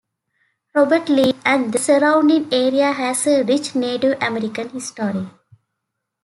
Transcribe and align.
Robert 0.73 1.09
Lee 1.09 1.35
and 1.45 1.71
the 1.71 1.77
surrounding 1.77 2.51
area 2.51 2.91
has 2.91 3.27
a 3.27 3.43
rich 3.43 3.75
Native 3.75 4.17
American 4.19 4.69
history. 4.69 5.27